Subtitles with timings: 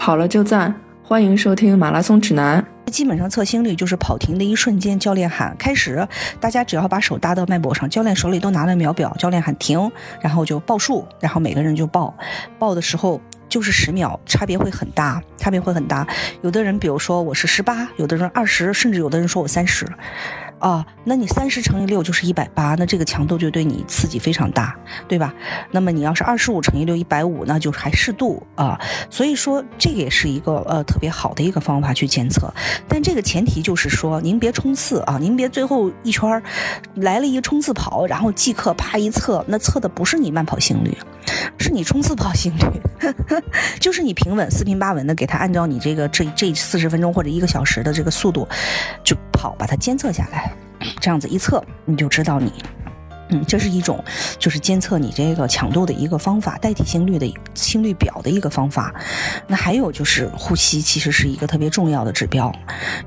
[0.00, 0.74] 跑了就赞，
[1.04, 2.64] 欢迎收听马拉松指南。
[2.86, 6.08] 基本上测心率就是跑停的一瞬间，教练喊开始，
[6.40, 9.92] 大家只要把手搭到脉搏上，教练手里都拿了秒表，教练喊停，
[10.22, 12.16] 然后就报数，然后每个人就报，
[12.58, 16.06] 报的时候就是十秒，差别会很大，差别会很大。
[16.40, 19.86] 有的人比如说我是十八，有的人二十，甚至有的人说我三十。
[20.60, 24.78] 啊，那你三十乘以六就是一百八，那这个强度就对你刺激非常大，
[25.08, 25.34] 对吧？
[25.72, 28.78] 那么你要是二十五乘以六一百五，那就还适度啊。
[29.08, 32.52] 所以说这个也是一个呃特别好的一个方法去监测，
[32.86, 36.40] 但这个前提就是说您别冲刺啊，您别最后一圈
[36.94, 40.94] 来了一个冲刺跑，然后即刻啪一测，那测的不是你慢跑心率，
[41.70, 43.12] 你冲刺跑心率，
[43.80, 48.48] 就是你平稳四平八稳的给他按照你这个这这四十分钟或者一个小时的这个速度
[49.04, 50.52] 就跑，把它监测下来。
[51.00, 52.52] 这样子一测，你就知道你。
[53.30, 54.02] 嗯，这是一种
[54.38, 58.94] 就是监测你这个强度的一个方法，代替心率的心率表的一个方法。
[59.46, 62.52] 那还有就是呼吸，其实是一个特别重要的指标，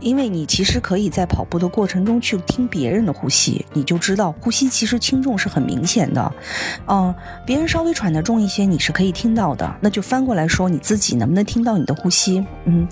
[0.00, 6.32] 因为你其实可以在跑步的过程中去听别人的呼吸，你就知道呼吸其实轻重是很明显的。
[6.86, 7.14] 嗯，
[7.46, 9.70] 别人稍微喘得重一些，你是可以听到的。
[9.80, 12.44] 那就翻过来说，你自己能不能听到你的呼吸？
[12.64, 12.86] 嗯，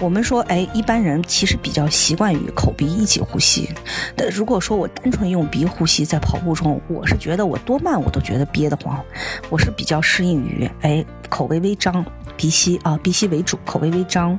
[0.00, 3.68] 我们说，哎，一般人其实比较习惯于口鼻一起呼吸。
[4.16, 9.02] 但如果说我单纯用鼻呼吸在跑步中，我是觉得我多慢我都觉得憋得慌，
[9.50, 12.04] 我是比较适应于哎口微微张，
[12.36, 14.38] 鼻吸啊鼻吸为主，口微微张。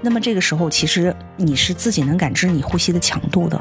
[0.00, 3.58] 那么这个时候其实你是自己能感知你呼吸的强度的。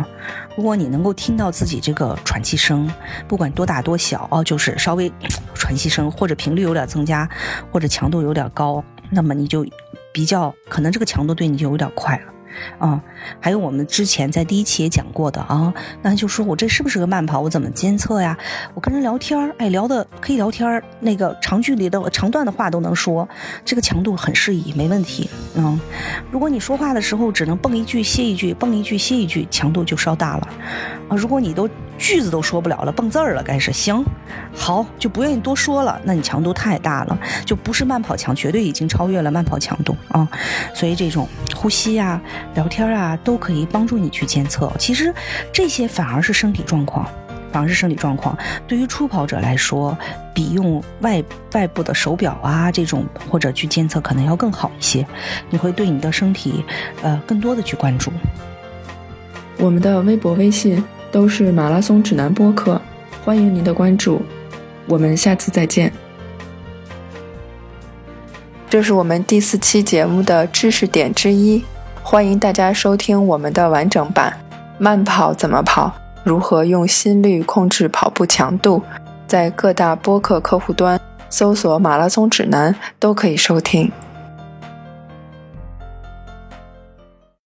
[0.56, 2.90] 如果你能够听到自己这个喘气声，
[3.28, 5.12] 不管多大多小哦，就是稍微
[5.54, 7.28] 喘气声或者频率有点增加，
[7.72, 9.66] 或者强度有点高，那么你就
[10.14, 12.34] 比较可能这个强度对你就有点快了。
[12.80, 13.02] 啊，
[13.40, 17.40] 还有我们之前在第一期也讲过的啊，那就说我这是不是个慢跑？
[17.40, 18.38] 我怎么监测呀？
[18.74, 23.28] 我跟人聊天儿，哎，聊的可以聊天儿，那个长距离的、长段的话都能说，
[23.66, 25.30] 这个强度很适宜，没问题。
[25.58, 25.80] 嗯，
[26.32, 30.48] 如果你说话的时候只能蹦一句歇一句，蹦一句歇一句，强度就稍大了。
[31.10, 34.04] 啊，如果你都句子都说不了了，蹦字儿了，该是行，
[34.56, 40.28] 好就不愿意多说了，那你强度太大了，就不是慢跑强，绝对已经超越了慢跑强度啊。
[40.76, 42.22] 所以这种呼吸呀。
[42.54, 44.72] 聊天啊，都可以帮助你去监测。
[44.80, 45.14] 其实
[45.54, 47.08] 这些反而是身体状况，
[47.58, 48.38] 反而是身体状况。
[48.68, 49.98] 对于初跑者来说，
[50.32, 51.24] 比用外
[51.54, 55.04] 外部的手表啊这种或者去监测可能要更好一些。
[55.50, 56.64] 你会对你的身体
[57.02, 58.12] 呃更多的去关注。
[59.58, 62.80] 我们的微博、微信都是马拉松指南播客，
[63.26, 64.22] 欢迎您的关注。
[64.86, 65.92] 我们下次再见。
[68.70, 71.66] 这是我们第四期节目的知识点之一。
[72.04, 74.32] 欢迎大家收听我们的完整版。
[74.78, 75.92] 慢跑怎么跑？
[76.28, 78.84] 如何用心率控制跑步强度？
[79.26, 81.00] 在各大播客客户端
[81.30, 83.90] 搜索“马拉松指南”都可以收听。